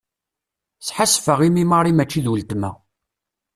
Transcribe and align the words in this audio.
Sḥassfeɣ 0.87 1.39
imi 1.47 1.63
Mary 1.71 1.93
mačči 1.93 2.19
d 2.25 2.27
uletma. 2.31 2.71